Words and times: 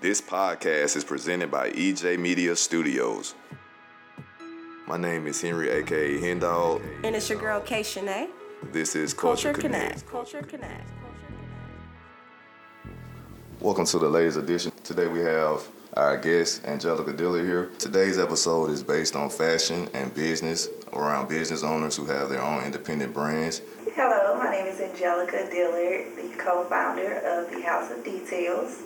This 0.00 0.20
podcast 0.20 0.94
is 0.94 1.02
presented 1.02 1.50
by 1.50 1.70
EJ 1.70 2.20
Media 2.20 2.54
Studios. 2.54 3.34
My 4.86 4.96
name 4.96 5.26
is 5.26 5.42
Henry, 5.42 5.70
aka 5.70 6.20
Hendog. 6.20 6.80
And 7.02 7.16
it's 7.16 7.28
your 7.28 7.40
girl 7.40 7.60
K 7.60 7.80
Shanae. 7.80 8.28
This 8.70 8.94
is 8.94 9.12
Culture, 9.12 9.52
Culture 9.52 9.60
Connect. 9.60 10.06
Connect. 10.06 10.08
Culture 10.08 10.42
Connect. 10.42 10.88
Welcome 13.58 13.86
to 13.86 13.98
the 13.98 14.08
latest 14.08 14.38
edition. 14.38 14.70
Today 14.84 15.08
we 15.08 15.18
have 15.18 15.66
our 15.94 16.16
guest 16.16 16.64
Angelica 16.64 17.12
Dillard 17.12 17.44
here. 17.44 17.70
Today's 17.80 18.20
episode 18.20 18.70
is 18.70 18.84
based 18.84 19.16
on 19.16 19.28
fashion 19.30 19.88
and 19.94 20.14
business 20.14 20.68
around 20.92 21.28
business 21.28 21.64
owners 21.64 21.96
who 21.96 22.04
have 22.04 22.28
their 22.28 22.40
own 22.40 22.62
independent 22.62 23.12
brands. 23.12 23.62
Hello, 23.96 24.38
my 24.38 24.48
name 24.48 24.66
is 24.68 24.80
Angelica 24.80 25.50
Dillard, 25.50 26.14
the 26.14 26.36
co-founder 26.36 27.14
of 27.14 27.50
the 27.50 27.62
House 27.62 27.90
of 27.90 28.04
Details. 28.04 28.82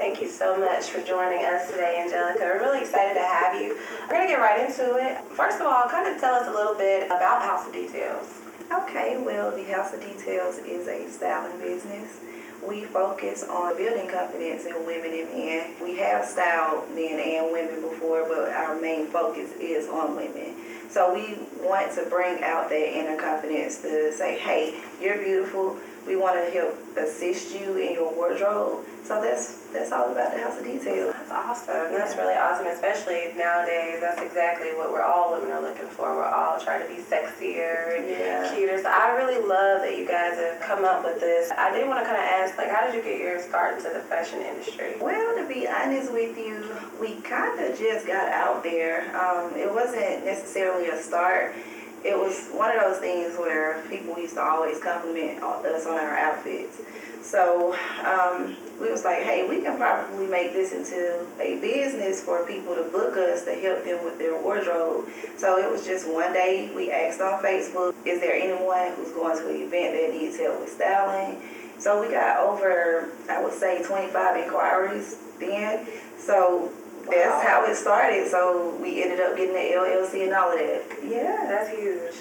Thank 0.00 0.22
you 0.22 0.30
so 0.30 0.56
much 0.56 0.88
for 0.88 1.02
joining 1.02 1.44
us 1.44 1.70
today, 1.70 2.00
Angelica. 2.02 2.40
We're 2.40 2.58
really 2.58 2.80
excited 2.80 3.12
to 3.12 3.20
have 3.20 3.60
you. 3.60 3.76
We're 4.08 4.16
gonna 4.16 4.28
get 4.28 4.38
right 4.38 4.66
into 4.66 4.96
it. 4.96 5.20
First 5.32 5.60
of 5.60 5.66
all, 5.66 5.86
kind 5.90 6.08
of 6.08 6.18
tell 6.18 6.32
us 6.36 6.48
a 6.48 6.50
little 6.50 6.74
bit 6.74 7.04
about 7.08 7.42
House 7.42 7.66
of 7.66 7.74
Details. 7.74 8.40
Okay, 8.72 9.22
well, 9.22 9.54
the 9.54 9.62
House 9.64 9.92
of 9.92 10.00
Details 10.00 10.56
is 10.60 10.88
a 10.88 11.06
styling 11.10 11.60
business. 11.60 12.18
We 12.66 12.84
focus 12.84 13.44
on 13.44 13.76
building 13.76 14.08
confidence 14.08 14.64
in 14.64 14.74
women 14.86 15.12
and 15.12 15.28
men. 15.36 15.74
We 15.82 15.98
have 15.98 16.24
styled 16.24 16.88
men 16.94 17.20
and 17.20 17.52
women 17.52 17.82
before, 17.82 18.26
but 18.26 18.48
our 18.54 18.80
main 18.80 19.06
focus 19.08 19.52
is 19.60 19.86
on 19.86 20.16
women. 20.16 20.54
So 20.88 21.12
we 21.12 21.40
want 21.60 21.92
to 21.96 22.06
bring 22.08 22.42
out 22.42 22.70
that 22.70 22.98
inner 22.98 23.20
confidence 23.20 23.82
to 23.82 24.14
say, 24.14 24.38
hey, 24.38 24.80
you're 24.98 25.18
beautiful. 25.18 25.76
We 26.06 26.16
want 26.16 26.42
to 26.42 26.50
help 26.50 26.74
assist 26.96 27.54
you 27.54 27.76
in 27.76 27.92
your 27.92 28.14
wardrobe. 28.14 28.86
So 29.04 29.20
that's 29.20 29.59
that's 29.72 29.92
all 29.92 30.10
about 30.10 30.32
the 30.34 30.40
House 30.42 30.58
of 30.58 30.64
Details. 30.64 31.14
That's 31.14 31.30
awesome. 31.30 31.92
That's 31.92 32.16
really 32.16 32.34
awesome, 32.34 32.66
especially 32.66 33.32
nowadays. 33.36 34.00
That's 34.00 34.20
exactly 34.20 34.68
what 34.74 34.90
we're 34.90 35.02
all 35.02 35.32
women 35.32 35.50
are 35.52 35.60
looking 35.62 35.86
for. 35.88 36.14
We're 36.16 36.24
all 36.24 36.58
trying 36.60 36.82
to 36.82 36.88
be 36.88 37.00
sexier 37.00 37.96
and 37.98 38.08
Yeah. 38.08 38.52
cuter. 38.54 38.82
So 38.82 38.88
I 38.88 39.12
really 39.16 39.38
love 39.46 39.82
that 39.82 39.96
you 39.96 40.06
guys 40.06 40.36
have 40.38 40.60
come 40.60 40.84
up 40.84 41.04
with 41.04 41.20
this. 41.20 41.50
I 41.56 41.70
did 41.70 41.86
want 41.86 42.00
to 42.00 42.04
kind 42.04 42.16
of 42.18 42.24
ask, 42.24 42.58
like, 42.58 42.68
how 42.68 42.86
did 42.86 42.94
you 42.94 43.02
get 43.02 43.18
your 43.18 43.38
start 43.40 43.76
into 43.78 43.90
the 43.90 44.00
fashion 44.00 44.40
industry? 44.42 44.96
Well, 45.00 45.36
to 45.36 45.46
be 45.46 45.68
honest 45.68 46.12
with 46.12 46.36
you, 46.36 46.64
we 47.00 47.16
kind 47.22 47.58
of 47.60 47.78
just 47.78 48.06
got 48.06 48.28
out 48.32 48.62
there. 48.62 49.14
Um, 49.16 49.54
it 49.56 49.72
wasn't 49.72 50.24
necessarily 50.24 50.88
a 50.88 51.00
start. 51.00 51.54
It 52.02 52.18
was 52.18 52.48
one 52.48 52.74
of 52.74 52.80
those 52.82 52.98
things 52.98 53.36
where 53.36 53.82
people 53.90 54.18
used 54.18 54.34
to 54.34 54.42
always 54.42 54.78
compliment 54.80 55.42
us 55.42 55.86
on 55.86 55.98
our 55.98 56.16
outfits. 56.16 56.80
So 57.22 57.76
um, 58.04 58.56
we 58.80 58.90
was 58.90 59.04
like, 59.04 59.22
hey, 59.22 59.46
we 59.48 59.60
can 59.60 59.76
probably 59.76 60.26
make 60.26 60.52
this 60.52 60.72
into 60.72 61.26
a 61.38 61.60
business 61.60 62.22
for 62.22 62.46
people 62.46 62.74
to 62.74 62.84
book 62.84 63.16
us 63.16 63.44
to 63.44 63.54
help 63.54 63.84
them 63.84 64.04
with 64.04 64.18
their 64.18 64.40
wardrobe. 64.40 65.08
So 65.36 65.58
it 65.58 65.70
was 65.70 65.84
just 65.86 66.08
one 66.08 66.32
day 66.32 66.72
we 66.74 66.90
asked 66.90 67.20
on 67.20 67.42
Facebook, 67.42 67.94
is 68.06 68.20
there 68.20 68.34
anyone 68.34 68.94
who's 68.96 69.12
going 69.12 69.36
to 69.36 69.48
an 69.48 69.56
event 69.56 69.94
that 69.94 70.18
needs 70.18 70.38
help 70.38 70.60
with 70.60 70.70
styling? 70.70 71.42
So 71.78 72.00
we 72.00 72.10
got 72.10 72.38
over, 72.38 73.10
I 73.28 73.42
would 73.42 73.54
say, 73.54 73.82
25 73.82 74.44
inquiries 74.44 75.18
then. 75.38 75.86
So 76.18 76.72
that's 77.08 77.46
how 77.46 77.64
it 77.66 77.74
started. 77.74 78.28
So 78.28 78.76
we 78.80 79.02
ended 79.02 79.20
up 79.20 79.36
getting 79.36 79.54
the 79.54 79.76
LLC 79.76 80.24
and 80.24 80.34
all 80.34 80.52
of 80.52 80.58
that. 80.58 80.82
Yeah, 81.04 81.46
that's 81.48 81.70
huge. 81.70 82.14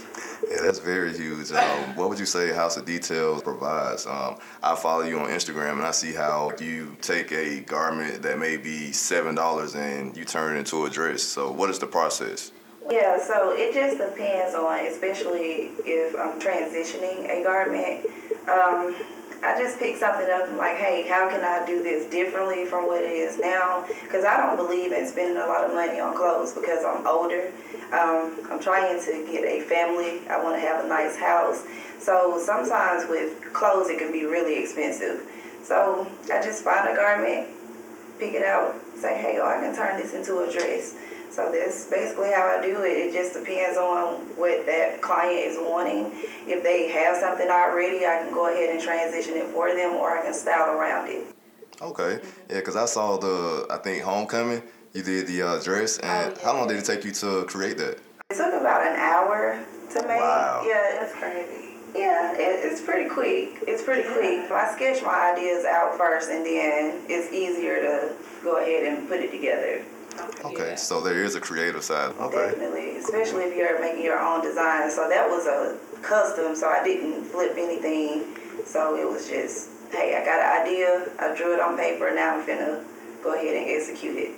Yeah, 0.48 0.58
that's 0.62 0.80
very 0.80 1.16
huge. 1.16 1.52
Um, 1.52 1.96
what 1.96 2.10
would 2.10 2.20
you 2.20 2.26
say 2.26 2.54
House 2.54 2.78
of 2.78 2.86
Details 2.86 3.44
provides? 3.44 4.06
Um, 4.06 4.38
I 4.64 4.76
follow 4.76 5.04
you 5.04 5.20
on 5.20 5.30
Instagram 5.30 5.74
and 5.74 5.84
I 5.84 5.92
see 5.92 6.14
how 6.14 6.52
you 6.60 6.96
take 7.02 7.32
a 7.32 7.62
garment 7.62 8.22
that 8.22 8.40
may 8.40 8.58
be 8.58 8.92
seven 8.92 9.36
dollars 9.36 9.76
and 9.76 10.16
you 10.16 10.26
turn 10.26 10.56
it 10.56 10.60
into 10.60 10.86
a 10.86 10.90
dress. 10.90 11.24
So, 11.24 11.52
what 11.52 11.70
is 11.70 11.80
the 11.80 11.88
process? 11.88 12.52
Yeah, 12.90 13.20
so 13.20 13.54
it 13.56 13.74
just 13.74 13.98
depends 13.98 14.56
on, 14.56 14.80
especially 14.88 15.72
if 15.86 16.16
I'm 16.16 16.40
transitioning 16.40 17.30
a 17.30 17.44
garment. 17.44 18.06
Um, 18.50 18.96
I 19.42 19.58
just 19.58 19.80
pick 19.80 19.96
something 19.96 20.30
up 20.30 20.48
and 20.48 20.58
like, 20.58 20.76
hey, 20.76 21.08
how 21.08 21.30
can 21.30 21.42
I 21.42 21.66
do 21.66 21.82
this 21.82 22.10
differently 22.10 22.66
from 22.66 22.88
what 22.88 23.02
it 23.02 23.12
is 23.12 23.40
now? 23.40 23.86
Because 24.04 24.26
I 24.26 24.36
don't 24.38 24.58
believe 24.58 24.92
in 24.92 25.08
spending 25.08 25.38
a 25.38 25.48
lot 25.48 25.64
of 25.64 25.74
money 25.74 26.00
on 26.00 26.16
clothes 26.16 26.54
because 26.54 26.84
I'm 26.84 27.08
older. 27.08 27.52
Um, 27.94 28.36
I'm 28.52 28.60
trying 28.60 29.00
to 29.00 29.28
get 29.32 29.46
a 29.46 29.62
family. 29.62 30.28
I 30.28 30.44
want 30.44 30.56
to 30.56 30.60
have 30.60 30.84
a 30.84 30.88
nice 30.88 31.16
house. 31.16 31.66
So 32.00 32.42
sometimes 32.44 33.10
with 33.10 33.54
clothes, 33.54 33.90
it 33.90 33.98
can 33.98 34.12
be 34.12 34.26
really 34.26 34.62
expensive. 34.62 35.26
So 35.64 36.08
I 36.34 36.42
just 36.42 36.64
find 36.64 36.90
a 36.90 36.96
garment, 36.96 37.48
pick 38.20 38.34
it 38.34 38.44
out, 38.44 38.76
say, 38.96 39.18
hey, 39.18 39.40
oh, 39.42 39.48
I 39.48 39.62
can 39.62 39.74
turn 39.74 39.98
this 40.02 40.14
into 40.14 40.40
a 40.40 40.52
dress. 40.52 40.96
So 41.32 41.52
that's 41.52 41.86
basically 41.90 42.32
how 42.32 42.58
I 42.58 42.62
do 42.62 42.84
it. 42.84 42.98
It 42.98 43.14
just 43.14 43.34
depends 43.34 43.78
on 43.78 44.16
what 44.36 44.66
that 44.66 45.02
client 45.02 45.40
is 45.40 45.58
wanting. 45.60 46.12
If 46.48 46.64
they 46.64 46.90
have 46.90 47.18
something 47.18 47.50
already, 47.50 48.06
I 48.06 48.24
can 48.24 48.34
go 48.34 48.52
ahead 48.52 48.70
and 48.70 48.82
transition 48.82 49.36
it 49.36 49.48
for 49.48 49.74
them, 49.74 49.96
or 49.96 50.18
I 50.18 50.24
can 50.24 50.34
style 50.34 50.76
around 50.76 51.08
it. 51.10 51.36
Okay, 51.82 52.20
yeah, 52.50 52.58
because 52.58 52.76
I 52.76 52.86
saw 52.86 53.18
the 53.18 53.68
I 53.70 53.78
think 53.78 54.04
Homecoming. 54.04 54.64
You 54.94 55.04
did 55.04 55.28
the 55.28 55.44
uh, 55.44 55.62
dress, 55.62 56.00
and 56.00 56.36
how 56.40 56.58
long 56.58 56.68
did 56.68 56.78
it 56.78 56.86
take 56.86 57.06
you 57.06 57.12
to 57.12 57.46
create 57.46 57.78
that? 57.78 58.00
It 58.32 58.36
took 58.36 58.60
about 58.60 58.88
an 58.88 58.96
hour 58.96 59.64
to 59.92 60.08
make. 60.08 60.20
Wow. 60.20 60.64
Yeah, 60.68 60.98
That's 61.00 61.14
crazy. 61.14 61.70
Yeah, 61.96 62.34
it, 62.34 62.66
it's 62.66 62.82
pretty 62.82 63.10
quick. 63.10 63.64
It's 63.68 63.84
pretty 63.84 64.08
quick. 64.08 64.52
I 64.52 64.74
sketch 64.76 65.04
my 65.04 65.34
ideas 65.34 65.66
out 65.66 65.96
first, 65.98 66.30
and 66.30 66.46
then 66.46 67.02
it's 67.08 67.32
easier 67.32 67.82
to 67.82 68.16
go 68.44 68.58
ahead 68.58 68.92
and 68.92 69.08
put 69.08 69.20
it 69.20 69.32
together. 69.32 69.84
Okay, 70.46 70.70
Yeah. 70.70 70.76
so 70.76 71.02
there 71.02 71.24
is 71.24 71.36
a 71.36 71.42
creative 71.42 71.84
side. 71.84 72.14
Okay, 72.20 72.52
Definitely, 72.52 72.98
especially 72.98 73.44
if 73.44 73.56
you're 73.56 73.80
making 73.82 74.04
your 74.04 74.20
own 74.20 74.42
design. 74.42 74.90
So 74.90 75.10
that 75.10 75.30
was 75.30 75.46
a 75.48 75.78
custom, 76.02 76.56
so 76.56 76.68
I 76.70 76.84
didn't 76.84 77.26
flip 77.26 77.54
anything. 77.58 78.26
So 78.66 78.96
it 78.96 79.08
was 79.10 79.28
just, 79.28 79.70
hey, 79.92 80.16
I 80.16 80.24
got 80.26 80.40
an 80.40 80.62
idea, 80.68 81.08
I 81.20 81.36
drew 81.36 81.54
it 81.54 81.60
on 81.60 81.78
paper, 81.78 82.14
now 82.14 82.38
I'm 82.38 82.46
finna 82.46 82.84
go 83.24 83.34
ahead 83.34 83.56
and 83.56 83.70
execute 83.70 84.16
it. 84.16 84.32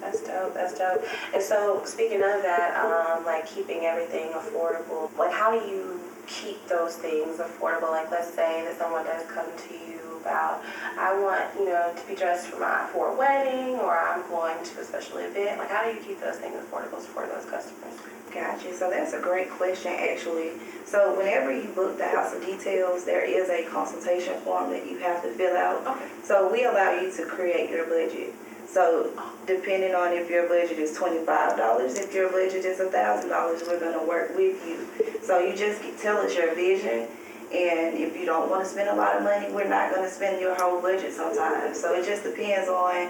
That's 0.00 0.22
dope. 0.22 0.54
That's 0.54 0.78
dope. 0.78 1.02
And 1.34 1.42
so, 1.42 1.82
speaking 1.84 2.18
of 2.22 2.42
that, 2.42 2.76
um, 2.84 3.24
like 3.24 3.46
keeping 3.46 3.86
everything 3.86 4.30
affordable, 4.32 5.10
like 5.18 5.32
how 5.32 5.50
do 5.58 5.66
you 5.66 6.00
keep 6.26 6.66
those 6.68 6.96
things 6.96 7.38
affordable? 7.38 7.90
Like, 7.90 8.10
let's 8.10 8.32
say 8.32 8.64
that 8.64 8.78
someone 8.78 9.04
does 9.04 9.24
come 9.30 9.46
to 9.46 9.74
you 9.74 9.95
about, 10.26 10.62
I 10.98 11.14
want, 11.22 11.46
you 11.54 11.70
know, 11.70 11.94
to 11.94 12.02
be 12.06 12.18
dressed 12.18 12.48
for 12.48 12.58
my 12.58 12.88
for 12.92 13.14
a 13.14 13.16
wedding, 13.16 13.78
or 13.78 13.96
I'm 13.96 14.26
going 14.28 14.58
to 14.58 14.80
a 14.80 14.84
special 14.84 15.18
event. 15.18 15.58
Like, 15.58 15.70
how 15.70 15.86
do 15.86 15.94
you 15.94 16.02
keep 16.02 16.20
those 16.20 16.36
things 16.36 16.56
affordable 16.58 16.98
for 16.98 17.26
those 17.26 17.46
customers? 17.46 17.94
Gotcha. 18.34 18.74
So 18.74 18.90
that's 18.90 19.14
a 19.14 19.20
great 19.20 19.48
question, 19.50 19.92
actually. 19.96 20.50
So 20.84 21.16
whenever 21.16 21.54
you 21.54 21.68
book 21.70 21.96
the 21.96 22.08
House 22.08 22.34
of 22.34 22.44
Details, 22.44 23.04
there 23.04 23.24
is 23.24 23.48
a 23.48 23.64
consultation 23.70 24.34
form 24.40 24.70
that 24.70 24.84
you 24.90 24.98
have 24.98 25.22
to 25.22 25.30
fill 25.30 25.56
out. 25.56 25.86
Okay. 25.86 26.08
So 26.22 26.50
we 26.52 26.64
allow 26.64 26.90
you 27.00 27.10
to 27.16 27.24
create 27.24 27.70
your 27.70 27.86
budget. 27.86 28.34
So 28.68 29.10
depending 29.46 29.94
on 29.94 30.12
if 30.12 30.28
your 30.28 30.48
budget 30.48 30.78
is 30.78 30.92
twenty-five 30.92 31.56
dollars, 31.56 31.96
if 31.98 32.12
your 32.12 32.28
budget 32.30 32.64
is 32.64 32.78
thousand 32.78 33.30
dollars, 33.30 33.62
we're 33.66 33.80
gonna 33.80 34.04
work 34.04 34.36
with 34.36 34.58
you. 34.66 34.84
So 35.22 35.38
you 35.38 35.56
just 35.56 35.80
tell 36.02 36.18
us 36.18 36.34
your 36.34 36.54
vision, 36.54 37.08
and 37.52 37.96
if 37.96 38.16
you 38.16 38.26
don't 38.26 38.50
want 38.50 38.64
to 38.64 38.68
spend 38.68 38.88
a 38.88 38.94
lot 38.94 39.16
of 39.16 39.22
money, 39.22 39.52
we're 39.52 39.68
not 39.68 39.94
gonna 39.94 40.10
spend 40.10 40.40
your 40.40 40.54
whole 40.56 40.80
budget 40.80 41.12
sometimes. 41.12 41.80
So 41.80 41.94
it 41.94 42.04
just 42.04 42.24
depends 42.24 42.68
on 42.68 43.06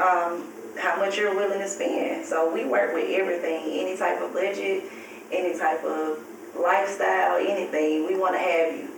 um, 0.00 0.44
how 0.78 0.96
much 0.96 1.18
you're 1.18 1.34
willing 1.34 1.58
to 1.58 1.68
spend. 1.68 2.24
So 2.24 2.52
we 2.52 2.64
work 2.64 2.94
with 2.94 3.10
everything, 3.10 3.62
any 3.66 3.96
type 3.96 4.20
of 4.20 4.32
budget, 4.32 4.84
any 5.30 5.58
type 5.58 5.84
of 5.84 6.18
lifestyle, 6.58 7.36
anything. 7.36 8.06
We 8.06 8.16
want 8.16 8.34
to 8.34 8.40
have 8.40 8.74
you. 8.74 8.88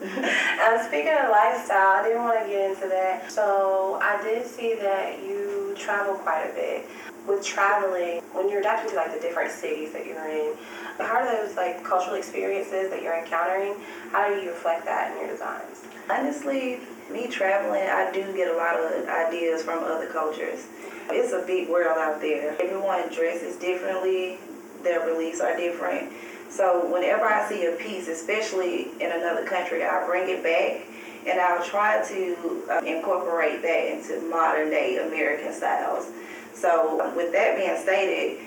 Um, 0.00 0.78
speaking 0.86 1.12
of 1.12 1.30
lifestyle, 1.30 1.98
I 1.98 2.02
didn't 2.04 2.22
want 2.22 2.40
to 2.40 2.48
get 2.48 2.70
into 2.70 2.88
that. 2.88 3.30
So 3.32 3.98
I 4.00 4.22
did 4.22 4.46
see 4.46 4.74
that 4.76 5.18
you 5.22 5.74
travel 5.76 6.14
quite 6.14 6.44
a 6.44 6.54
bit. 6.54 6.86
With 7.28 7.44
traveling, 7.44 8.22
when 8.32 8.48
you're 8.48 8.60
adapting 8.60 8.88
to 8.90 8.96
like 8.96 9.12
the 9.12 9.20
different 9.20 9.50
cities 9.50 9.92
that 9.92 10.06
you're 10.06 10.26
in, 10.28 10.54
how 10.96 11.18
are 11.18 11.26
those 11.26 11.54
like 11.56 11.84
cultural 11.84 12.16
experiences 12.16 12.88
that 12.88 13.02
you're 13.02 13.18
encountering? 13.18 13.74
How 14.10 14.28
do 14.28 14.40
you 14.40 14.48
reflect 14.48 14.86
that 14.86 15.12
in 15.12 15.18
your 15.18 15.28
designs? 15.28 15.84
Honestly, 16.08 16.80
me 17.12 17.26
traveling, 17.26 17.82
I 17.82 18.10
do 18.12 18.32
get 18.34 18.48
a 18.48 18.56
lot 18.56 18.80
of 18.80 19.06
ideas 19.10 19.62
from 19.62 19.84
other 19.84 20.06
cultures. 20.06 20.68
It's 21.10 21.34
a 21.34 21.44
big 21.46 21.68
world 21.68 21.98
out 21.98 22.22
there. 22.22 22.56
Everyone 22.62 23.12
dresses 23.12 23.56
differently, 23.56 24.38
their 24.82 25.04
beliefs 25.06 25.40
are 25.40 25.54
different. 25.54 26.10
So 26.48 26.90
whenever 26.90 27.26
I 27.26 27.46
see 27.46 27.66
a 27.66 27.72
piece, 27.72 28.08
especially 28.08 28.88
in 29.00 29.12
another 29.12 29.44
country, 29.44 29.84
I 29.84 30.06
bring 30.06 30.30
it 30.30 30.42
back 30.42 30.86
and 31.28 31.38
I'll 31.38 31.62
try 31.62 32.02
to 32.08 32.64
uh, 32.70 32.80
incorporate 32.86 33.60
that 33.60 33.86
into 33.86 34.18
modern 34.30 34.70
day 34.70 34.96
American 34.96 35.52
styles. 35.52 36.10
So 36.60 37.12
with 37.16 37.32
that 37.32 37.56
being 37.56 37.76
stated, 37.78 38.40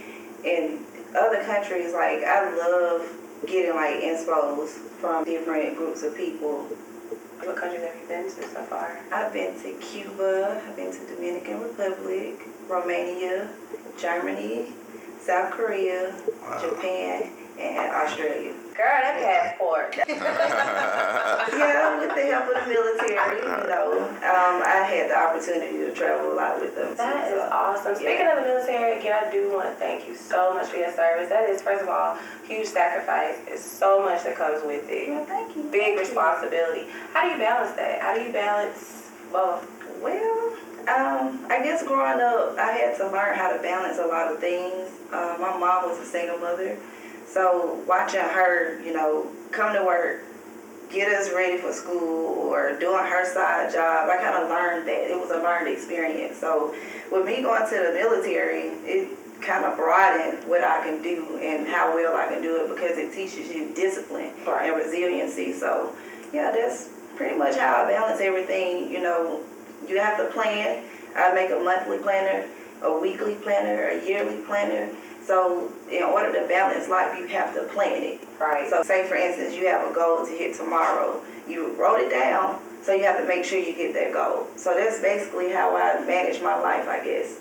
in 0.44 0.84
other 1.18 1.44
countries, 1.44 1.94
like 1.94 2.24
I 2.24 2.54
love 2.56 3.08
getting 3.48 3.76
like 3.76 4.02
inspos 4.02 4.70
from 5.00 5.24
different 5.26 5.78
groups 5.78 6.04
of 6.04 6.16
people 6.16 6.68
What 7.44 7.58
countries 7.58 7.82
have 7.82 7.96
you 8.00 8.08
been 8.08 8.24
to 8.26 8.44
so 8.50 8.62
far? 8.70 9.00
I've 9.12 9.34
been 9.34 9.60
to 9.64 9.74
Cuba, 9.80 10.62
I've 10.68 10.76
been 10.76 10.92
to 10.92 11.16
Dominican 11.16 11.62
Republic, 11.62 12.40
Romania, 12.70 13.50
Germany, 13.98 14.74
South 15.20 15.52
Korea, 15.52 16.14
Japan, 16.62 17.32
and 17.60 17.92
Australia. 17.96 18.54
Girl, 18.76 19.00
that 19.04 19.20
passport. 19.20 19.96
Yeah, 21.52 22.00
with 22.00 22.16
the 22.16 22.26
help 22.32 22.48
of 22.48 22.64
the 22.64 22.74
military, 22.74 23.38
you 23.42 23.68
know, 23.68 24.08
um, 24.08 24.64
I 24.64 24.88
had 24.88 25.10
the 25.10 25.18
opportunity 25.18 25.78
to 25.80 25.94
travel 25.94 26.34
a 26.34 26.36
lot 26.36 26.62
with 26.62 26.76
them. 26.76 26.96
That 26.96 27.28
too, 27.28 27.36
is 27.36 27.42
so, 27.42 27.50
awesome. 27.52 27.96
Speaking 27.96 28.26
yeah. 28.26 28.38
of 28.38 28.44
the 28.44 28.50
military, 28.50 29.00
again, 29.00 29.24
I 29.26 29.32
do 29.32 29.52
want 29.52 29.68
to 29.68 29.76
thank 29.76 30.08
you 30.08 30.16
so 30.16 30.54
much 30.54 30.68
for 30.70 30.78
your 30.78 30.92
service. 30.94 31.30
That 31.30 31.50
is, 31.50 31.62
first 31.62 31.84
of 31.84 31.90
all, 31.90 32.18
huge 32.48 32.68
sacrifice. 32.68 33.38
It's 33.48 33.64
so 33.64 34.02
much 34.02 34.24
that 34.24 34.36
comes 34.38 34.64
with 34.66 34.88
it. 34.90 35.10
Yeah, 35.10 35.26
thank 35.26 35.56
you. 35.56 35.64
Big 35.64 35.82
Thank 35.82 35.94
you. 35.96 36.00
responsibility. 36.00 36.88
How 37.14 37.28
do 37.28 37.34
you 37.34 37.38
balance 37.38 37.76
that? 37.76 38.02
How 38.02 38.16
do 38.16 38.22
you 38.22 38.32
balance 38.32 39.12
both? 39.32 39.68
Well, 40.02 40.56
um, 40.88 41.46
I 41.50 41.62
guess 41.64 41.84
growing 41.86 42.22
up, 42.22 42.58
I 42.58 42.72
had 42.72 42.98
to 42.98 43.06
learn 43.12 43.38
how 43.38 43.56
to 43.56 43.62
balance 43.62 44.00
a 44.00 44.06
lot 44.08 44.32
of 44.32 44.40
things. 44.40 44.90
Uh, 45.12 45.38
my 45.40 45.56
mom 45.58 45.90
was 45.90 46.00
a 46.00 46.06
single 46.06 46.38
mother, 46.40 46.78
so 47.32 47.82
watching 47.88 48.20
her, 48.22 48.82
you 48.82 48.94
know, 48.94 49.28
come 49.52 49.74
to 49.74 49.84
work, 49.84 50.24
get 50.90 51.08
us 51.12 51.32
ready 51.34 51.58
for 51.58 51.72
school, 51.72 52.28
or 52.50 52.78
doing 52.80 53.04
her 53.06 53.26
side 53.26 53.72
job, 53.72 54.10
I 54.10 54.18
kind 54.18 54.44
of 54.44 54.50
learned 54.50 54.88
that. 54.88 55.10
It 55.10 55.20
was 55.20 55.32
a 55.32 55.38
learned 55.42 55.68
experience. 55.70 56.38
So 56.38 56.76
with 57.12 57.26
me 57.26 57.42
going 57.42 57.64
to 57.70 57.76
the 57.76 57.94
military, 57.94 58.70
it 58.86 59.18
kind 59.42 59.66
of 59.66 59.76
broadened 59.76 60.48
what 60.48 60.64
I 60.64 60.84
can 60.86 61.02
do 61.02 61.40
and 61.42 61.68
how 61.68 61.96
well 61.96 62.16
I 62.16 62.28
can 62.28 62.42
do 62.42 62.64
it 62.64 62.70
because 62.70 62.98
it 62.98 63.14
teaches 63.14 63.50
you 63.50 63.74
discipline 63.74 64.32
Right. 64.46 64.70
and 64.70 64.78
resiliency. 64.78 65.54
So, 65.54 65.96
yeah, 66.34 66.52
that's 66.52 66.90
pretty 67.16 67.38
much 67.38 67.56
how 67.56 67.84
I 67.84 67.88
balance 67.88 68.22
everything. 68.22 68.92
You 68.92 69.02
know, 69.02 69.42
you 69.88 70.00
have 70.00 70.18
to 70.18 70.26
plan. 70.26 70.84
I 71.16 71.34
make 71.34 71.50
a 71.52 71.60
monthly 71.60 71.98
planner, 71.98 72.48
a 72.84 72.98
weekly 73.00 73.36
planner, 73.36 73.88
a 73.90 74.06
yearly 74.08 74.38
planner. 74.44 74.90
So, 75.32 75.72
in 75.90 76.04
order 76.04 76.30
to 76.42 76.46
balance 76.50 76.90
life, 76.90 77.18
you 77.18 77.26
have 77.28 77.54
to 77.56 77.64
plan 77.74 78.04
it. 78.04 78.20
Right. 78.38 78.70
So, 78.70 78.84
say 78.84 79.08
for 79.08 79.16
instance, 79.16 79.56
you 79.56 79.66
have 79.68 79.90
a 79.90 79.94
goal 79.94 80.26
to 80.26 80.30
hit 80.30 80.58
tomorrow. 80.58 81.22
You 81.48 81.74
wrote 81.76 82.02
it 82.02 82.10
down, 82.10 82.60
so 82.84 82.92
you 82.92 83.06
have 83.06 83.18
to 83.18 83.26
make 83.26 83.46
sure 83.46 83.58
you 83.58 83.74
get 83.74 83.94
that 83.94 84.12
goal. 84.12 84.48
So, 84.58 84.76
that's 84.76 85.00
basically 85.00 85.54
how 85.54 85.74
I 85.74 86.06
manage 86.06 86.42
my 86.42 86.60
life, 86.60 86.86
I 86.86 87.02
guess. 87.06 87.40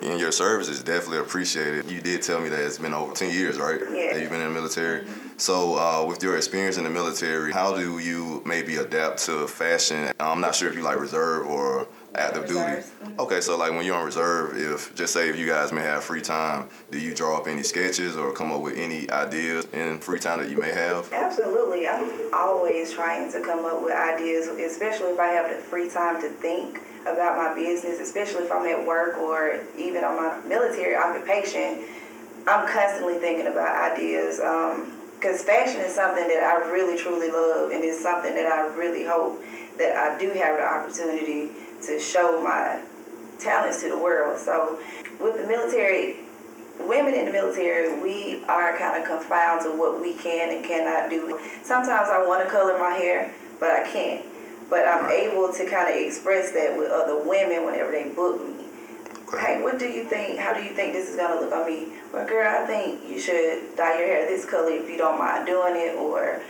And 0.00 0.18
your 0.18 0.32
service 0.32 0.68
is 0.68 0.82
definitely 0.82 1.18
appreciated. 1.18 1.90
You 1.90 2.00
did 2.00 2.22
tell 2.22 2.40
me 2.40 2.48
that 2.48 2.60
it's 2.60 2.78
been 2.78 2.94
over 2.94 3.12
10 3.12 3.34
years, 3.34 3.58
right? 3.58 3.78
Yeah. 3.92 4.14
That 4.14 4.22
you've 4.22 4.30
been 4.30 4.40
in 4.40 4.48
the 4.48 4.54
military. 4.54 5.06
So, 5.36 5.76
uh, 5.76 6.06
with 6.06 6.22
your 6.22 6.38
experience 6.38 6.78
in 6.78 6.84
the 6.84 6.90
military, 6.90 7.52
how 7.52 7.76
do 7.76 7.98
you 7.98 8.42
maybe 8.46 8.76
adapt 8.76 9.18
to 9.26 9.46
fashion? 9.46 10.10
I'm 10.18 10.40
not 10.40 10.54
sure 10.54 10.70
if 10.70 10.74
you 10.74 10.82
like 10.82 10.98
reserve 10.98 11.46
or 11.46 11.86
active 12.14 12.46
duty. 12.46 12.60
Reserves. 12.60 12.92
Okay, 13.18 13.40
so 13.40 13.56
like 13.56 13.72
when 13.72 13.84
you're 13.84 13.96
on 13.96 14.04
reserve, 14.04 14.56
if 14.56 14.94
just 14.94 15.12
say 15.12 15.28
if 15.28 15.38
you 15.38 15.46
guys 15.46 15.72
may 15.72 15.82
have 15.82 16.02
free 16.02 16.20
time, 16.20 16.68
do 16.90 16.98
you 16.98 17.14
draw 17.14 17.36
up 17.36 17.46
any 17.46 17.62
sketches 17.62 18.16
or 18.16 18.32
come 18.32 18.52
up 18.52 18.60
with 18.60 18.76
any 18.76 19.10
ideas 19.10 19.66
in 19.72 19.98
free 19.98 20.18
time 20.18 20.40
that 20.40 20.50
you 20.50 20.58
may 20.58 20.72
have? 20.72 21.12
Absolutely. 21.12 21.88
I'm 21.88 22.34
always 22.34 22.92
trying 22.92 23.30
to 23.32 23.40
come 23.40 23.64
up 23.64 23.82
with 23.82 23.94
ideas, 23.94 24.48
especially 24.48 25.08
if 25.08 25.20
I 25.20 25.28
have 25.28 25.50
the 25.50 25.62
free 25.62 25.88
time 25.88 26.20
to 26.22 26.28
think 26.28 26.80
about 27.02 27.36
my 27.36 27.54
business, 27.54 28.00
especially 28.00 28.44
if 28.44 28.52
I'm 28.52 28.66
at 28.66 28.86
work 28.86 29.16
or 29.18 29.60
even 29.78 30.04
on 30.04 30.16
my 30.16 30.40
military 30.46 30.96
occupation. 30.96 31.84
I'm 32.46 32.66
constantly 32.66 33.18
thinking 33.18 33.46
about 33.46 33.92
ideas 33.92 34.40
um, 34.40 34.96
because 35.14 35.42
fashion 35.42 35.80
is 35.82 35.94
something 35.94 36.26
that 36.28 36.42
I 36.42 36.70
really, 36.70 36.96
truly 36.96 37.30
love, 37.30 37.70
and 37.70 37.84
it's 37.84 38.02
something 38.02 38.34
that 38.34 38.46
I 38.46 38.74
really 38.74 39.04
hope 39.04 39.42
that 39.80 39.96
I 39.96 40.18
do 40.18 40.30
have 40.30 40.58
the 40.58 40.64
opportunity 40.64 41.50
to 41.86 41.98
show 41.98 42.40
my 42.42 42.80
talents 43.38 43.80
to 43.80 43.88
the 43.88 43.98
world. 43.98 44.38
So, 44.38 44.78
with 45.18 45.36
the 45.40 45.46
military, 45.46 46.16
women 46.78 47.14
in 47.14 47.24
the 47.24 47.32
military, 47.32 48.00
we 48.00 48.44
are 48.44 48.76
kind 48.76 49.02
of 49.02 49.08
confined 49.08 49.62
to 49.62 49.70
what 49.70 50.00
we 50.00 50.14
can 50.14 50.54
and 50.54 50.64
cannot 50.64 51.10
do. 51.10 51.40
Sometimes 51.62 52.08
I 52.08 52.24
want 52.26 52.44
to 52.44 52.50
color 52.50 52.78
my 52.78 52.92
hair, 52.92 53.32
but 53.58 53.70
I 53.70 53.90
can't. 53.90 54.24
But 54.68 54.86
I'm 54.86 55.10
able 55.10 55.52
to 55.52 55.68
kind 55.68 55.90
of 55.90 55.96
express 55.96 56.52
that 56.52 56.76
with 56.76 56.90
other 56.92 57.26
women 57.26 57.66
whenever 57.66 57.90
they 57.90 58.10
book 58.10 58.40
me. 58.46 58.66
Okay. 59.32 59.56
Hey, 59.56 59.62
what 59.62 59.78
do 59.78 59.86
you 59.86 60.04
think? 60.04 60.38
How 60.38 60.52
do 60.52 60.62
you 60.62 60.70
think 60.74 60.92
this 60.92 61.08
is 61.08 61.16
gonna 61.16 61.40
look 61.40 61.52
on 61.52 61.66
me? 61.66 61.92
Well, 62.12 62.26
girl, 62.26 62.46
I 62.46 62.66
think 62.66 63.08
you 63.08 63.18
should 63.18 63.76
dye 63.76 63.98
your 63.98 64.06
hair 64.06 64.26
this 64.26 64.44
color 64.44 64.70
if 64.70 64.88
you 64.88 64.98
don't 64.98 65.18
mind 65.18 65.46
doing 65.46 65.74
it, 65.76 65.96
or 65.96 66.40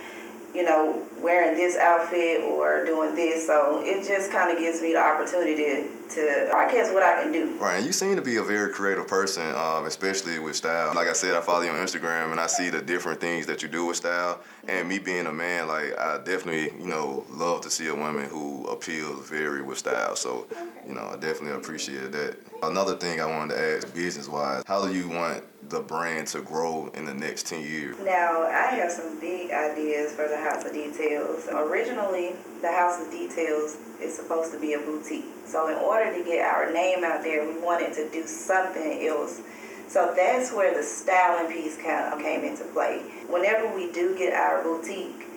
you 0.53 0.63
know, 0.63 1.05
wearing 1.21 1.55
this 1.55 1.77
outfit 1.77 2.41
or 2.41 2.85
doing 2.85 3.15
this. 3.15 3.45
So 3.45 3.81
it 3.83 4.07
just 4.07 4.31
kind 4.31 4.51
of 4.51 4.57
gives 4.57 4.81
me 4.81 4.93
the 4.93 4.99
opportunity 4.99 5.55
to, 5.55 5.89
to 6.15 6.51
I 6.55 6.71
guess 6.71 6.91
what 6.93 7.03
I 7.03 7.21
can 7.21 7.31
do. 7.31 7.57
Right, 7.57 7.77
and 7.77 7.85
you 7.85 7.91
seem 7.91 8.15
to 8.15 8.21
be 8.21 8.37
a 8.37 8.43
very 8.43 8.71
creative 8.73 9.07
person, 9.07 9.43
um, 9.55 9.85
especially 9.85 10.39
with 10.39 10.55
style. 10.55 10.93
Like 10.95 11.07
I 11.07 11.13
said, 11.13 11.35
I 11.35 11.41
follow 11.41 11.61
you 11.61 11.69
on 11.69 11.77
Instagram, 11.77 12.31
and 12.31 12.39
I 12.39 12.47
see 12.47 12.69
the 12.69 12.81
different 12.81 13.21
things 13.21 13.45
that 13.45 13.61
you 13.61 13.69
do 13.69 13.85
with 13.85 13.97
style. 13.97 14.41
And 14.67 14.87
me 14.87 14.99
being 14.99 15.27
a 15.27 15.33
man, 15.33 15.67
like 15.67 15.97
I 15.97 16.17
definitely, 16.23 16.71
you 16.79 16.87
know, 16.87 17.25
love 17.29 17.61
to 17.61 17.69
see 17.69 17.87
a 17.87 17.95
woman 17.95 18.29
who 18.29 18.67
appeals 18.67 19.29
very 19.29 19.61
with 19.61 19.77
style. 19.77 20.15
So, 20.15 20.47
you 20.87 20.93
know, 20.93 21.09
I 21.13 21.17
definitely 21.17 21.57
appreciate 21.57 22.11
that. 22.11 22.37
Another 22.63 22.95
thing 22.95 23.19
I 23.19 23.25
wanted 23.25 23.55
to 23.55 23.75
ask, 23.77 23.93
business-wise, 23.93 24.63
how 24.67 24.85
do 24.85 24.93
you 24.93 25.09
want 25.09 25.43
the 25.69 25.79
brand 25.79 26.27
to 26.27 26.41
grow 26.41 26.91
in 26.93 27.05
the 27.05 27.13
next 27.13 27.47
ten 27.47 27.61
years? 27.61 27.95
Now, 28.03 28.43
I 28.43 28.67
have 28.75 28.91
some 28.91 29.19
big 29.19 29.51
ideas 29.51 30.11
for 30.13 30.27
the 30.27 30.37
House 30.37 30.65
of 30.65 30.73
Details. 31.11 31.47
Originally, 31.51 32.35
the 32.61 32.71
House 32.71 33.01
of 33.01 33.11
Details 33.11 33.75
is 34.01 34.15
supposed 34.15 34.53
to 34.53 34.59
be 34.59 34.73
a 34.73 34.79
boutique. 34.79 35.25
So, 35.45 35.67
in 35.67 35.75
order 35.75 36.13
to 36.13 36.23
get 36.23 36.45
our 36.45 36.71
name 36.71 37.03
out 37.03 37.21
there, 37.21 37.45
we 37.45 37.59
wanted 37.59 37.93
to 37.95 38.09
do 38.09 38.25
something 38.25 39.05
else. 39.05 39.41
So, 39.87 40.13
that's 40.15 40.53
where 40.53 40.73
the 40.73 40.83
styling 40.83 41.51
piece 41.51 41.75
kind 41.75 42.13
of 42.13 42.19
came 42.19 42.45
into 42.45 42.63
play. 42.65 42.99
Whenever 43.27 43.75
we 43.75 43.91
do 43.91 44.17
get 44.17 44.33
our 44.33 44.63
boutique, 44.63 45.27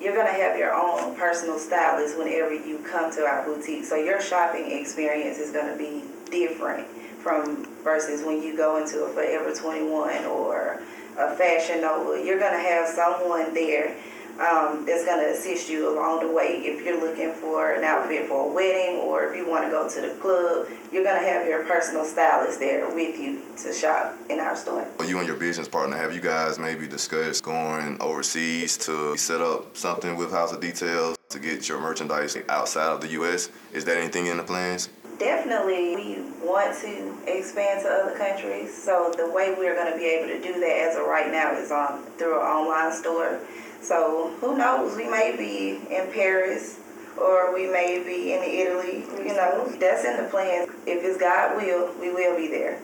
you're 0.00 0.14
going 0.14 0.26
to 0.26 0.32
have 0.32 0.58
your 0.58 0.74
own 0.74 1.16
personal 1.16 1.58
stylist 1.58 2.18
whenever 2.18 2.52
you 2.52 2.78
come 2.80 3.10
to 3.12 3.22
our 3.22 3.46
boutique. 3.46 3.86
So, 3.86 3.96
your 3.96 4.20
shopping 4.20 4.70
experience 4.70 5.38
is 5.38 5.50
going 5.50 5.72
to 5.72 5.78
be 5.78 6.04
different 6.30 6.86
from 7.20 7.64
versus 7.82 8.22
when 8.22 8.42
you 8.42 8.54
go 8.54 8.76
into 8.76 9.04
a 9.04 9.08
Forever 9.08 9.54
21 9.54 10.26
or 10.26 10.82
a 11.16 11.34
Fashion 11.36 11.80
Nova. 11.80 12.22
You're 12.22 12.38
going 12.38 12.52
to 12.52 12.68
have 12.68 12.86
someone 12.86 13.54
there 13.54 13.96
um, 14.38 14.86
that's 14.86 15.04
going 15.04 15.18
to 15.20 15.32
assist 15.32 15.68
you 15.68 15.92
along 15.92 16.20
the 16.20 16.32
way. 16.32 16.62
If 16.64 16.84
you're 16.84 17.00
looking 17.00 17.32
for 17.32 17.72
an 17.72 17.82
outfit 17.82 18.28
for 18.28 18.48
a 18.48 18.52
wedding 18.52 19.00
or 19.00 19.24
if 19.24 19.36
you 19.36 19.48
want 19.48 19.64
to 19.64 19.70
go 19.70 19.88
to 19.88 20.00
the 20.00 20.14
club, 20.20 20.68
you're 20.92 21.02
going 21.02 21.20
to 21.20 21.28
have 21.28 21.46
your 21.46 21.64
personal 21.64 22.04
stylist 22.04 22.60
there 22.60 22.86
with 22.94 23.18
you 23.18 23.42
to 23.62 23.72
shop 23.72 24.14
in 24.30 24.38
our 24.38 24.54
store. 24.54 24.86
You 25.04 25.18
and 25.18 25.26
your 25.26 25.36
business 25.36 25.66
partner, 25.66 25.96
have 25.96 26.14
you 26.14 26.20
guys 26.20 26.58
maybe 26.58 26.86
discussed 26.86 27.42
going 27.42 28.00
overseas 28.00 28.76
to 28.78 29.16
set 29.16 29.40
up 29.40 29.76
something 29.76 30.16
with 30.16 30.30
House 30.30 30.52
of 30.52 30.60
Details 30.60 31.18
to 31.30 31.38
get 31.38 31.68
your 31.68 31.80
merchandise 31.80 32.36
outside 32.48 32.92
of 32.92 33.00
the 33.00 33.08
U.S.? 33.08 33.50
Is 33.72 33.84
that 33.86 33.96
anything 33.96 34.26
in 34.26 34.36
the 34.36 34.44
plans? 34.44 34.88
Definitely, 35.18 35.96
we 35.96 36.46
want 36.46 36.78
to 36.82 37.17
expand 37.36 37.82
to 37.82 37.88
other 37.88 38.16
countries. 38.16 38.72
So 38.72 39.12
the 39.16 39.30
way 39.30 39.54
we're 39.56 39.74
going 39.74 39.92
to 39.92 39.98
be 39.98 40.06
able 40.06 40.28
to 40.28 40.40
do 40.40 40.60
that 40.60 40.88
as 40.88 40.96
of 40.96 41.06
right 41.06 41.30
now 41.30 41.56
is 41.56 41.70
on 41.70 42.02
through 42.18 42.40
an 42.40 42.46
online 42.46 42.92
store. 42.92 43.40
So 43.80 44.34
who 44.40 44.56
knows? 44.56 44.96
We 44.96 45.08
may 45.08 45.36
be 45.36 45.80
in 45.94 46.10
Paris 46.12 46.78
or 47.16 47.54
we 47.54 47.66
may 47.66 48.02
be 48.04 48.32
in 48.32 48.42
Italy. 48.42 49.04
You 49.18 49.34
know, 49.34 49.68
that's 49.78 50.04
in 50.04 50.22
the 50.22 50.28
plans. 50.30 50.70
If 50.86 51.04
it's 51.04 51.18
God 51.18 51.56
will, 51.56 51.92
we 52.00 52.10
will 52.10 52.36
be 52.36 52.48
there. 52.48 52.80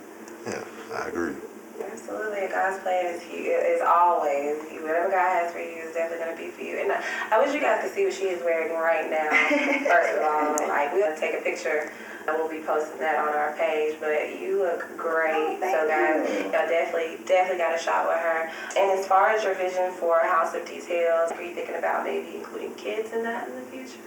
Yeah, 0.46 0.64
I 0.92 1.08
agree. 1.08 1.34
Absolutely, 1.80 2.46
God's 2.48 2.82
plan 2.82 3.06
is. 3.06 3.22
Is 3.24 3.80
always 3.82 4.62
whatever 4.80 5.10
God 5.10 5.42
has 5.42 5.52
for 5.52 5.58
you 5.58 5.82
is 5.82 5.94
definitely 5.94 6.24
gonna 6.24 6.36
be 6.36 6.50
for 6.50 6.62
you. 6.62 6.78
And 6.78 6.92
I, 6.92 7.02
I 7.32 7.38
wish 7.38 7.54
you 7.54 7.60
guys 7.60 7.82
could 7.82 7.92
see 7.92 8.04
what 8.04 8.14
she 8.14 8.24
is 8.24 8.42
wearing 8.44 8.72
right 8.74 9.10
now. 9.10 9.28
First 9.90 10.14
of 10.14 10.22
all, 10.22 10.68
like 10.68 10.92
we'll 10.92 11.16
take 11.16 11.34
a 11.34 11.42
picture 11.42 11.90
and 12.26 12.36
we'll 12.36 12.48
be 12.48 12.60
posting 12.60 12.98
that 13.00 13.16
on 13.18 13.28
our 13.34 13.52
page. 13.56 13.96
But 14.00 14.40
you 14.40 14.58
look 14.62 14.84
great, 14.96 15.32
Oh, 15.34 15.58
so 15.60 15.88
guys, 15.88 16.28
you. 16.28 16.44
y'all 16.44 16.68
definitely 16.68 17.18
definitely 17.26 17.58
got 17.58 17.74
a 17.74 17.78
shot 17.82 18.06
with 18.08 18.18
her. 18.18 18.50
And 18.76 18.98
as 18.98 19.06
far 19.06 19.30
as 19.30 19.44
your 19.44 19.54
vision 19.54 19.92
for 19.92 20.20
House 20.20 20.54
of 20.54 20.64
Details, 20.66 21.32
are 21.32 21.42
you 21.42 21.54
thinking 21.54 21.76
about 21.76 22.04
maybe 22.04 22.36
including 22.36 22.74
kids 22.74 23.12
in 23.12 23.22
that 23.24 23.48
in 23.48 23.54
the 23.56 23.62
future? 23.62 23.98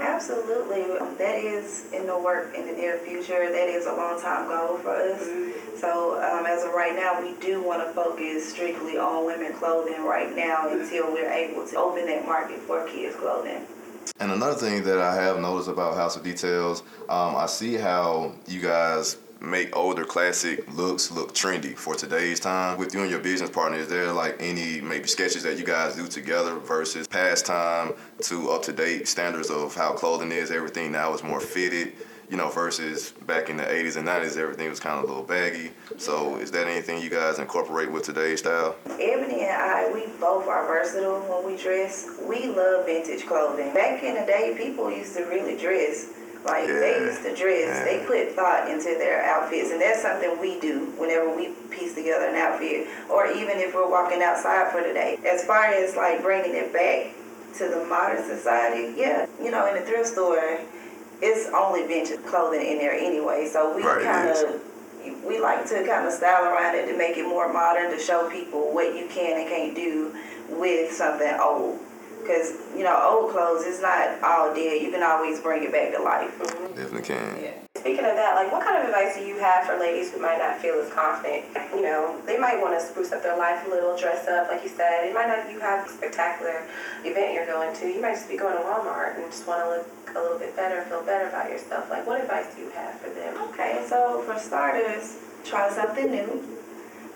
Absolutely. 0.00 0.82
That 1.18 1.38
is 1.38 1.86
in 1.92 2.06
the 2.06 2.18
work 2.18 2.54
in 2.54 2.66
the 2.66 2.72
near 2.72 2.98
future. 2.98 3.50
That 3.50 3.68
is 3.68 3.86
a 3.86 3.92
long 3.94 4.20
time 4.20 4.48
goal 4.48 4.78
for 4.78 4.90
us. 4.96 5.22
So 5.80 6.14
um, 6.22 6.46
as 6.46 6.64
of 6.64 6.72
right 6.72 6.94
now, 6.94 7.20
we 7.20 7.34
do 7.40 7.62
want 7.62 7.86
to 7.86 7.92
focus 7.92 8.50
strictly 8.52 8.96
on 8.96 9.26
women 9.26 9.52
clothing 9.54 10.04
right 10.04 10.34
now 10.34 10.68
until 10.70 11.12
we're 11.12 11.30
able 11.30 11.66
to 11.66 11.76
open 11.76 12.06
that 12.06 12.24
market 12.24 12.58
for 12.60 12.86
kids 12.88 13.16
clothing. 13.16 13.66
And 14.20 14.30
another 14.32 14.54
thing 14.54 14.84
that 14.84 14.98
I 14.98 15.14
have 15.14 15.38
noticed 15.40 15.68
about 15.68 15.94
House 15.94 16.16
of 16.16 16.22
Details, 16.22 16.82
um, 17.08 17.36
I 17.36 17.46
see 17.46 17.74
how 17.74 18.32
you 18.46 18.60
guys 18.60 19.16
make 19.40 19.76
older 19.76 20.04
classic 20.04 20.72
looks 20.74 21.10
look 21.10 21.34
trendy 21.34 21.76
for 21.76 21.94
today's 21.94 22.40
time. 22.40 22.78
With 22.78 22.94
you 22.94 23.02
and 23.02 23.10
your 23.10 23.20
business 23.20 23.50
partner, 23.50 23.78
is 23.78 23.88
there 23.88 24.12
like 24.12 24.36
any 24.40 24.80
maybe 24.80 25.06
sketches 25.06 25.42
that 25.42 25.58
you 25.58 25.64
guys 25.64 25.96
do 25.96 26.08
together 26.08 26.58
versus 26.58 27.06
past 27.06 27.46
time 27.46 27.92
to 28.22 28.50
up 28.50 28.62
to 28.62 28.72
date 28.72 29.06
standards 29.06 29.50
of 29.50 29.74
how 29.74 29.92
clothing 29.92 30.32
is? 30.32 30.50
Everything 30.50 30.92
now 30.92 31.12
is 31.12 31.22
more 31.22 31.40
fitted 31.40 31.92
you 32.30 32.36
know, 32.36 32.48
versus 32.48 33.12
back 33.26 33.50
in 33.50 33.56
the 33.56 33.64
80s 33.64 33.96
and 33.96 34.06
90s, 34.06 34.36
everything 34.36 34.68
was 34.68 34.80
kind 34.80 34.98
of 34.98 35.04
a 35.04 35.06
little 35.06 35.22
baggy. 35.24 35.70
So, 35.98 36.36
is 36.36 36.50
that 36.52 36.66
anything 36.66 37.02
you 37.02 37.10
guys 37.10 37.38
incorporate 37.38 37.90
with 37.90 38.04
today's 38.04 38.40
style? 38.40 38.76
Ebony 38.86 39.42
and 39.42 39.52
I, 39.52 39.90
we 39.92 40.06
both 40.18 40.46
are 40.46 40.66
versatile 40.66 41.20
when 41.20 41.52
we 41.52 41.60
dress. 41.60 42.18
We 42.26 42.46
love 42.46 42.86
vintage 42.86 43.26
clothing. 43.26 43.74
Back 43.74 44.02
in 44.02 44.14
the 44.14 44.26
day, 44.26 44.54
people 44.56 44.90
used 44.90 45.16
to 45.16 45.24
really 45.24 45.58
dress. 45.58 46.08
Like 46.44 46.68
yeah. 46.68 46.78
they 46.78 46.98
used 47.00 47.22
to 47.22 47.34
dress, 47.34 47.72
yeah. 47.72 47.84
they 47.84 48.04
put 48.06 48.36
thought 48.36 48.68
into 48.70 48.98
their 48.98 49.24
outfits, 49.24 49.70
and 49.70 49.80
that's 49.80 50.02
something 50.02 50.38
we 50.38 50.60
do 50.60 50.92
whenever 50.98 51.34
we 51.34 51.54
piece 51.70 51.94
together 51.94 52.26
an 52.26 52.36
outfit, 52.36 52.86
or 53.10 53.26
even 53.28 53.56
if 53.56 53.74
we're 53.74 53.90
walking 53.90 54.22
outside 54.22 54.70
for 54.70 54.82
the 54.82 54.92
day. 54.92 55.16
As 55.26 55.42
far 55.46 55.64
as 55.64 55.96
like 55.96 56.20
bringing 56.20 56.54
it 56.54 56.70
back 56.70 57.14
to 57.56 57.68
the 57.68 57.86
modern 57.86 58.22
society, 58.24 58.92
yeah, 58.94 59.26
you 59.42 59.50
know, 59.50 59.66
in 59.66 59.74
the 59.74 59.88
thrift 59.88 60.08
store, 60.08 60.60
it's 61.22 61.48
only 61.54 61.86
vintage 61.86 62.24
clothing 62.26 62.60
in 62.66 62.78
there 62.78 62.94
anyway. 62.94 63.48
So 63.50 63.74
we 63.74 63.82
right, 63.82 64.02
kind 64.02 64.28
of 64.28 64.60
we 65.24 65.40
like 65.40 65.66
to 65.68 65.86
kind 65.86 66.06
of 66.06 66.12
style 66.12 66.44
around 66.44 66.76
it 66.76 66.86
to 66.90 66.96
make 66.96 67.16
it 67.16 67.24
more 67.24 67.52
modern 67.52 67.90
to 67.90 67.98
show 67.98 68.28
people 68.30 68.72
what 68.72 68.94
you 68.94 69.06
can 69.08 69.40
and 69.40 69.48
can't 69.48 69.74
do 69.74 70.14
with 70.48 70.92
something 70.92 71.34
old. 71.40 71.78
Because 72.20 72.54
you 72.74 72.84
know, 72.84 72.98
old 73.02 73.32
clothes 73.32 73.64
is 73.64 73.80
not 73.80 74.22
all 74.22 74.54
dead. 74.54 74.80
You 74.82 74.90
can 74.90 75.02
always 75.02 75.40
bring 75.40 75.62
it 75.64 75.72
back 75.72 75.94
to 75.94 76.02
life. 76.02 76.38
Mm-hmm. 76.38 76.74
Definitely 76.74 77.02
can. 77.02 77.42
Yeah. 77.42 77.73
Speaking 77.84 78.06
of 78.08 78.16
that, 78.16 78.32
like, 78.32 78.50
what 78.50 78.64
kind 78.64 78.80
of 78.80 78.88
advice 78.88 79.12
do 79.14 79.20
you 79.28 79.36
have 79.40 79.66
for 79.66 79.76
ladies 79.76 80.10
who 80.10 80.18
might 80.18 80.38
not 80.38 80.56
feel 80.56 80.80
as 80.80 80.90
confident? 80.90 81.44
You 81.68 81.82
know, 81.82 82.18
they 82.24 82.38
might 82.38 82.56
want 82.56 82.72
to 82.72 82.80
spruce 82.80 83.12
up 83.12 83.22
their 83.22 83.36
life 83.36 83.60
a 83.66 83.68
little, 83.68 83.94
dress 83.94 84.26
up, 84.26 84.48
like 84.48 84.62
you 84.62 84.70
said. 84.70 85.04
It 85.04 85.12
might 85.12 85.28
not. 85.28 85.52
You 85.52 85.60
have 85.60 85.86
a 85.86 85.90
spectacular 85.90 86.64
event 87.04 87.34
you're 87.34 87.44
going 87.44 87.76
to. 87.76 87.86
You 87.86 88.00
might 88.00 88.14
just 88.14 88.30
be 88.30 88.38
going 88.38 88.56
to 88.56 88.62
Walmart 88.64 89.20
and 89.20 89.30
just 89.30 89.46
want 89.46 89.60
to 89.60 89.68
look 89.68 90.16
a 90.16 90.18
little 90.18 90.38
bit 90.38 90.56
better, 90.56 90.80
feel 90.88 91.04
better 91.04 91.28
about 91.28 91.50
yourself. 91.50 91.90
Like, 91.90 92.06
what 92.06 92.22
advice 92.22 92.54
do 92.54 92.62
you 92.62 92.70
have 92.70 92.98
for 93.00 93.10
them? 93.10 93.36
Okay, 93.50 93.84
so 93.86 94.22
for 94.22 94.38
starters, 94.38 95.18
try 95.44 95.68
something 95.68 96.10
new. 96.10 96.42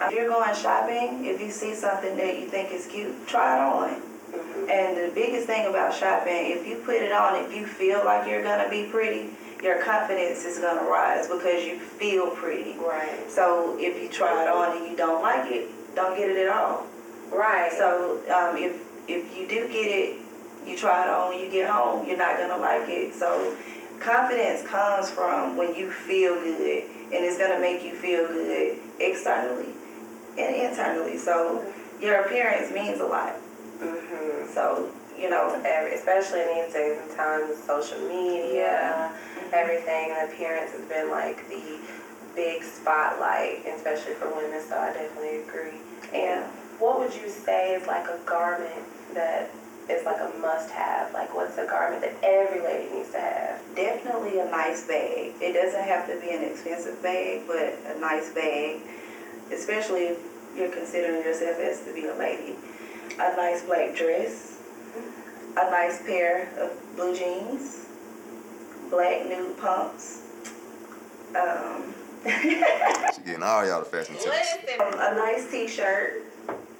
If 0.02 0.12
you're 0.12 0.28
going 0.28 0.54
shopping, 0.54 1.24
if 1.24 1.40
you 1.40 1.50
see 1.50 1.74
something 1.74 2.14
that 2.18 2.38
you 2.38 2.46
think 2.46 2.72
is 2.72 2.86
cute, 2.88 3.26
try 3.26 3.56
it 3.56 3.72
on. 3.72 4.02
Mm-hmm. 4.36 4.68
And 4.68 4.96
the 4.98 5.14
biggest 5.14 5.46
thing 5.46 5.66
about 5.66 5.94
shopping, 5.94 6.52
if 6.52 6.66
you 6.66 6.76
put 6.84 6.96
it 6.96 7.10
on, 7.10 7.42
if 7.42 7.54
you 7.54 7.64
feel 7.64 8.04
like 8.04 8.28
you're 8.28 8.42
gonna 8.42 8.68
be 8.68 8.84
pretty, 8.84 9.30
your 9.62 9.82
confidence 9.82 10.44
is 10.44 10.58
gonna 10.58 10.88
rise 10.88 11.28
because 11.28 11.64
you 11.64 11.78
feel 11.78 12.30
pretty. 12.30 12.76
Right. 12.78 13.30
So 13.30 13.76
if 13.78 14.00
you 14.00 14.08
try 14.08 14.44
it 14.44 14.48
on 14.48 14.76
and 14.76 14.90
you 14.90 14.96
don't 14.96 15.22
like 15.22 15.50
it, 15.50 15.68
don't 15.94 16.16
get 16.16 16.30
it 16.30 16.46
at 16.46 16.52
all. 16.52 16.86
Right. 17.32 17.72
So 17.72 18.20
um, 18.30 18.56
if 18.56 18.80
if 19.08 19.36
you 19.36 19.48
do 19.48 19.66
get 19.68 19.86
it 19.86 20.18
you 20.68 20.76
try 20.76 21.04
it 21.04 21.08
on 21.08 21.30
when 21.30 21.40
you 21.40 21.50
get 21.50 21.70
home, 21.70 22.06
you're 22.06 22.18
not 22.18 22.36
gonna 22.36 22.58
like 22.58 22.88
it. 22.88 23.14
So 23.14 23.56
confidence 24.00 24.66
comes 24.66 25.10
from 25.10 25.56
when 25.56 25.74
you 25.74 25.90
feel 25.90 26.34
good 26.34 26.84
and 26.84 27.24
it's 27.24 27.38
gonna 27.38 27.58
make 27.58 27.82
you 27.82 27.94
feel 27.94 28.26
good 28.28 28.78
externally 29.00 29.72
and 30.36 30.54
internally. 30.54 31.16
So 31.16 31.64
your 32.00 32.22
appearance 32.22 32.72
means 32.72 33.00
a 33.00 33.06
lot. 33.06 33.34
Mm-hmm. 33.80 34.52
So 34.52 34.90
you 35.18 35.28
know, 35.30 35.48
especially 35.92 36.42
in 36.42 36.64
these 36.64 36.72
days 36.72 36.98
and 37.02 37.10
times, 37.16 37.56
social 37.64 37.98
media, 38.06 38.94
mm-hmm. 39.68 39.88
everything, 39.88 40.34
appearance 40.34 40.72
has 40.72 40.88
been 40.88 41.10
like 41.10 41.48
the 41.48 41.78
big 42.34 42.62
spotlight, 42.62 43.66
especially 43.66 44.14
for 44.14 44.28
women. 44.34 44.60
So 44.66 44.78
I 44.78 44.92
definitely 44.92 45.42
agree. 45.42 45.80
And 46.14 46.44
what 46.78 46.98
would 46.98 47.14
you 47.14 47.28
say 47.28 47.74
is 47.74 47.86
like 47.86 48.06
a 48.06 48.18
garment 48.24 48.86
that 49.14 49.50
is 49.90 50.04
like 50.04 50.20
a 50.20 50.32
must-have? 50.38 51.12
Like, 51.12 51.34
what's 51.34 51.58
a 51.58 51.66
garment 51.66 52.02
that 52.02 52.14
every 52.22 52.60
lady 52.60 52.94
needs 52.94 53.10
to 53.10 53.20
have? 53.20 53.60
Definitely 53.74 54.38
a 54.38 54.44
nice 54.44 54.86
bag. 54.86 55.34
It 55.40 55.52
doesn't 55.54 55.82
have 55.82 56.06
to 56.08 56.20
be 56.20 56.30
an 56.30 56.42
expensive 56.44 57.02
bag, 57.02 57.42
but 57.46 57.74
a 57.94 57.98
nice 57.98 58.32
bag, 58.32 58.80
especially 59.52 60.04
if 60.04 60.18
you're 60.56 60.70
considering 60.70 61.22
yourself 61.24 61.58
as 61.58 61.84
to 61.84 61.94
be 61.94 62.06
a 62.06 62.14
lady. 62.14 62.56
A 63.14 63.34
nice 63.36 63.64
black 63.64 63.96
dress, 63.96 64.58
a 65.56 65.70
nice 65.70 66.00
pair 66.02 66.50
of 66.58 66.70
blue 66.94 67.16
jeans, 67.16 67.87
black 68.90 69.26
nude 69.26 69.58
pumps. 69.58 70.22
Um, 71.36 71.94
She's 72.24 73.18
getting 73.24 73.42
all 73.42 73.66
y'all 73.66 73.80
the 73.80 73.86
fashion 73.86 74.14
tips. 74.16 74.26
a 74.78 75.14
nice 75.14 75.50
t-shirt 75.50 76.24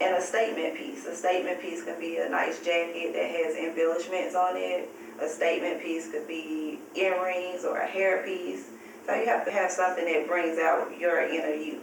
and 0.01 0.17
a 0.17 0.21
statement 0.21 0.77
piece. 0.77 1.07
A 1.07 1.15
statement 1.15 1.61
piece 1.61 1.85
can 1.85 1.99
be 2.01 2.19
a 2.19 2.29
nice 2.29 2.65
jacket 2.65 3.13
that 3.15 3.31
has 3.31 3.57
embellishments 3.57 4.35
on 4.35 4.57
it. 4.57 4.89
A 5.21 5.29
statement 5.29 5.83
piece 5.83 6.11
could 6.11 6.27
be 6.29 6.79
earrings 6.95 7.65
or 7.65 7.79
a 7.79 7.87
hair 7.87 8.23
piece. 8.25 8.71
So 9.07 9.15
you 9.15 9.27
have 9.27 9.45
to 9.47 9.51
have 9.51 9.71
something 9.71 10.05
that 10.05 10.29
brings 10.29 10.59
out 10.59 10.91
your 10.99 11.21
inner 11.23 11.55
you. 11.55 11.81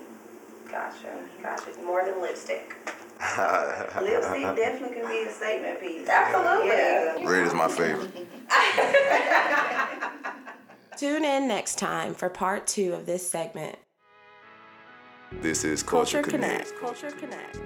Gotcha, 0.72 1.18
gotcha. 1.42 1.72
More 1.84 2.06
than 2.06 2.22
lipstick. 2.22 2.76
lipstick 4.02 4.56
definitely 4.56 4.96
can 5.00 5.08
be 5.08 5.24
a 5.28 5.32
statement 5.32 5.80
piece. 5.80 6.08
Absolutely. 6.08 6.68
Yeah. 6.68 7.24
Red 7.26 7.48
is 7.48 7.54
my 7.54 7.68
favorite. 7.68 8.12
Tune 10.98 11.26
in 11.26 11.48
next 11.48 11.78
time 11.78 12.14
for 12.14 12.30
part 12.30 12.68
two 12.68 12.94
of 12.94 13.06
this 13.06 13.30
segment. 13.30 13.78
This 15.42 15.64
is 15.64 15.84
Culture, 15.84 16.22
Culture 16.22 16.38
Connect. 16.38 16.76
Connect. 16.76 16.82
Culture 16.82 17.12
Connect. 17.12 17.60